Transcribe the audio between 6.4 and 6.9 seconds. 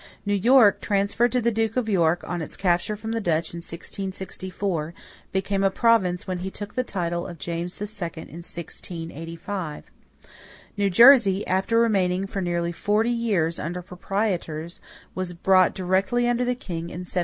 took the